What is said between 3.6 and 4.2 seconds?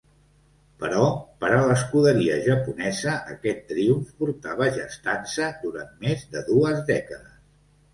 triomf